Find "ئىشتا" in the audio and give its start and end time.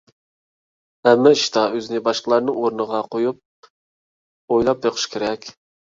1.37-1.65